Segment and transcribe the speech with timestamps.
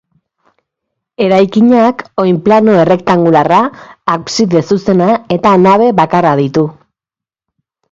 [1.25, 3.61] Eraikinak oinplano errektangularra,
[4.15, 6.67] abside zuzena eta nabe bakarra ditu.